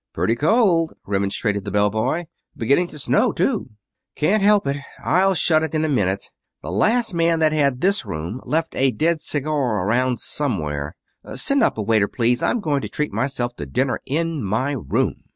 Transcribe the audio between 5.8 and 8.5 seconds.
a minute. The last man that had this room